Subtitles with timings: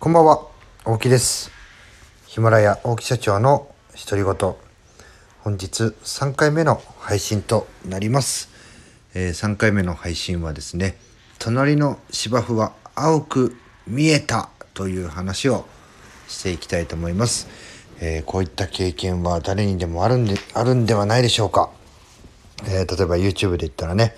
[0.00, 0.46] こんばんは、
[0.84, 1.50] 大木です。
[2.28, 3.66] ヒマラヤ大木社長の
[4.08, 4.54] 独り言。
[5.40, 8.48] 本日3回目の配信となります。
[9.14, 10.96] えー3回目の配信はですね、
[11.40, 13.56] 隣の芝生は青く
[13.88, 15.66] 見えたという話を
[16.28, 17.48] していきたいと思います。
[17.98, 21.70] えーこういった経験は誰にでもあるんであるんではないでしょうか。
[22.68, 24.14] えー例えば YouTube で言ったらね、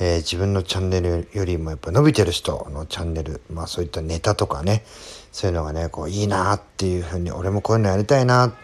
[0.00, 4.84] えー自分のチャンネルよりもやっぱ伸びてる人のチャンネル、まあそういったネタとかね、
[5.32, 8.54] そういうのがね、こういいなっていうふうに、俺もこういうのやりたいな、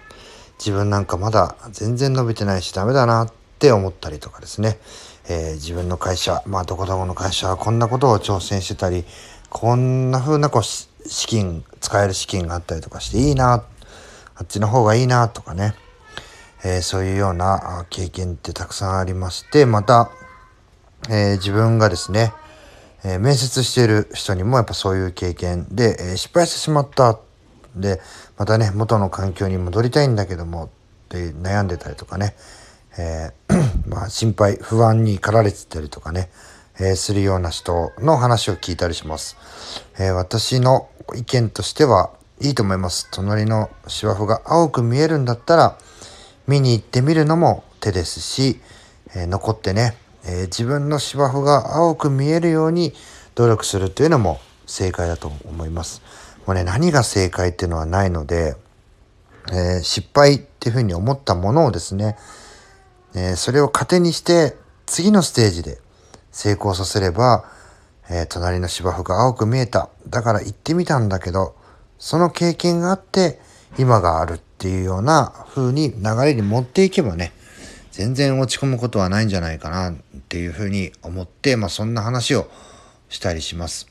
[0.59, 4.79] 自分なんかまだ全然伸びてないしダメだなって思ったりとかですね、
[5.29, 9.05] えー自分の会社、まあどこどこの会社はこんなことを挑戦してたり、
[9.51, 13.65] こんな風なこう資金、使える資金があったりとかしていいな、
[14.35, 15.75] あっちの方がいいなとかね、
[16.65, 20.11] えーそういうような経験ってたくさんありまして、また、
[21.09, 22.33] えー自分がですね、
[23.05, 27.19] えー面接している人にもやっぱそういう経験で、えー失敗してしまった。
[27.75, 28.01] で、
[28.37, 30.69] またね、元の環境に戻りたいんだけども、っ
[31.09, 32.35] て悩んでたりとかね、
[32.99, 33.31] え
[33.89, 36.29] まあ心配、不安に駆られてたりとかね、
[36.81, 39.37] えするような人の話を聞いたりします。
[39.99, 43.09] え私の意見としてはいいと思います。
[43.11, 45.79] 隣の芝生が青く見えるんだったら、
[46.47, 48.61] 見に行ってみるのも手ですし、
[49.15, 49.97] え残ってね、
[50.29, 52.93] えー自分の芝生が青く見えるように
[53.35, 56.03] 努力するというのも正解だと思います。
[56.47, 58.57] もうね、何が正解っていうのはないので、
[59.51, 62.17] えー失敗っていうふうに思ったものをですね、
[63.15, 64.57] えーそれを糧にして
[64.87, 65.79] 次のステージで
[66.31, 67.45] 成功させれば、
[68.11, 69.89] えー隣の芝生が青く見えた。
[70.09, 71.55] だから行ってみたんだけど、
[71.99, 73.41] その経験があって
[73.79, 77.33] 今があるっていうような風に流れに持っていけばね、
[77.99, 79.95] 全然落ち込むことはないんじゃないかなっ
[80.29, 82.49] ていう風に思って、まあそんな話を
[83.09, 83.89] したりします。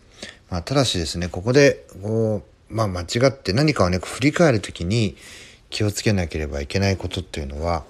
[0.50, 2.42] まあただしですね、ここでこ
[2.72, 5.18] う、まあ間違って何かをね、振り返るときに
[5.70, 7.84] 気をつけなければいけないことっていうのは、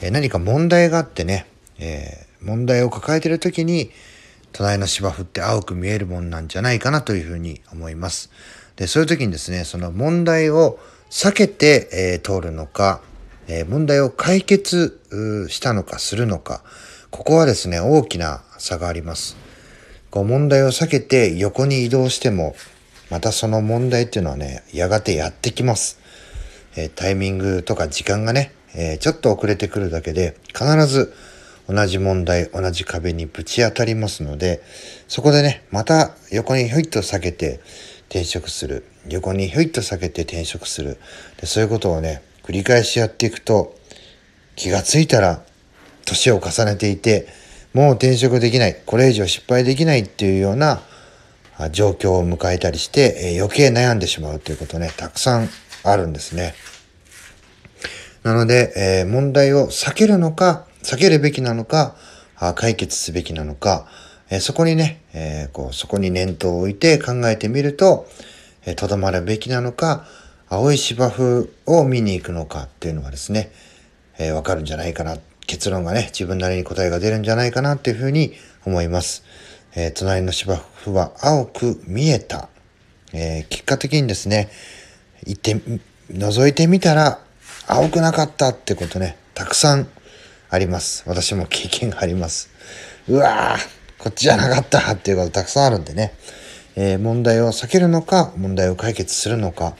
[0.00, 1.48] えー何か問題があってね、
[1.80, 3.90] えー問題を抱えてるときに、
[4.52, 8.30] 隣の芝生って青く見えるもんなんじゃないかなというふうに思います。
[8.76, 10.78] で、そういう時にですね、その問題を
[11.10, 13.00] 避けて、えー通るのか、
[13.48, 15.00] え問題を解決
[15.48, 16.62] したのかするのか、
[17.10, 19.36] ここはですね、大きな差があります。
[20.10, 22.54] こう問題を避けて横に移動しても、
[23.10, 25.98] またその問題っていうのはね、やがてやってきます。
[26.76, 31.14] えタイミングとか時間がね、えちょっと遅れてくるだけで、必ず
[31.68, 34.62] 同じ問題、同じ壁にぶち当たりますので、
[35.08, 37.60] そこでね、また横にひょいっと避けて
[38.08, 38.84] 転職する。
[39.08, 40.98] 横にひょいっと避けて転職する。
[41.40, 43.76] でそういうことをね、繰り返しやっていくと、
[44.56, 45.42] 気がついたら、
[46.06, 47.28] 年を重ねていて、
[47.74, 50.80] もう転職できない、これ以上失敗できないっていうような
[51.72, 55.50] 状況を迎えたりして、余計悩んでしまうということね、たくさん
[55.84, 56.54] あるんですね。
[58.22, 61.96] なので、えー問題を避けるのか、避けるべきなのか、
[62.54, 63.86] 解決すべきなのか、
[64.30, 68.08] えーそこにね、えーこう、そこに念頭を置いて考えてみると、
[68.64, 70.06] えとどまるべきなのか、
[70.50, 73.52] 青い芝生を見に行くのかっていうのがですね、
[74.18, 75.18] えーわかるんじゃないかな。
[75.46, 78.32] 結論がね、自分なりに答えが出るんじゃないかなっていうふうに
[78.64, 79.24] 思います。
[79.76, 82.48] えー隣の芝生は青く見えた。
[83.12, 84.48] えー結果的にですね、
[85.26, 85.56] 行って、
[86.12, 87.20] 覗いてみたら
[87.66, 89.86] 青くなかったってことね、たくさん
[90.48, 91.04] あります。
[91.06, 92.48] 私も経験があります。
[93.06, 96.14] うわーこっちじゃなかったっていうことたくさんあるんでね、
[96.74, 99.76] えー問題を避けるのか、問題を解決するのか、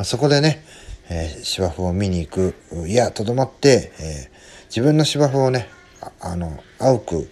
[0.00, 0.64] まあ、そこでね、
[1.10, 2.54] えー芝生を見に行く、
[2.88, 4.40] いや、とどまって、えー
[4.70, 5.68] 自分の芝生をね、
[6.20, 7.30] あの、青く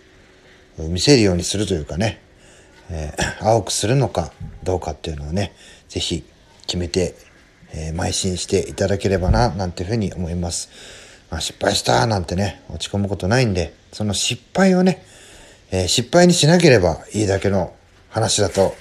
[0.76, 2.20] 見せるようにするというかね、
[2.90, 4.32] えー青くするのか
[4.64, 5.54] どうかっていうのをね、
[5.88, 6.24] ぜひ
[6.66, 7.14] 決めて、
[7.72, 10.68] えー邁進していただければな、なんていうふうに思います。
[11.30, 15.02] まあ、失敗したなんてね、落ち込むことないんで、その失敗をね、
[15.70, 17.72] えー失敗にしなければいいだけの
[18.10, 18.74] 話だと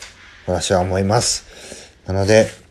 [0.46, 1.46] 私は思います。
[2.06, 2.67] なので、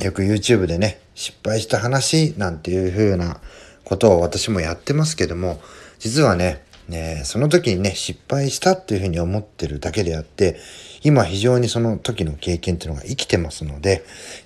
[0.00, 3.40] よく YouTube でね、失敗した話なんていう風な
[3.84, 5.60] ことを私もやってますけども、
[5.98, 10.56] 実はね、ねその時にね、失敗したっていう風に思ってるだけであって、
[11.02, 14.04] 今非常にその時の経験っていうのが生きてますので、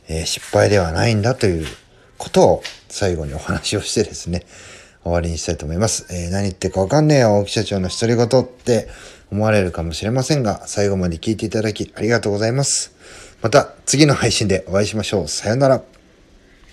[0.08, 1.66] えー失敗ではないんだという
[2.16, 4.46] ことを最後にお話をしてですね、
[5.02, 6.06] 終わりにしたいと思います。
[6.10, 8.88] えー何言ってかわかんねえよ、大木社長の独り言って
[9.30, 12.92] 思われるかもしれませんが、最後まで聞いていただきありがとうございます。
[13.42, 15.28] また次の配信でお会いしましょう。
[15.28, 15.82] さよなら。